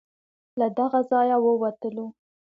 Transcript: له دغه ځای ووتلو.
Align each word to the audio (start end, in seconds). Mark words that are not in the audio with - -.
له 0.59 0.67
دغه 0.77 0.99
ځای 1.11 1.29
ووتلو. 1.39 2.05